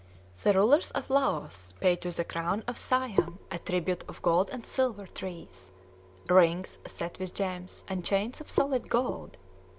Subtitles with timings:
[0.41, 4.65] The rulers of Laos pay to the crown of Siam a tribute of gold and
[4.65, 5.71] silver "trees,"
[6.27, 9.37] rings set with gems, and chains of solid gold.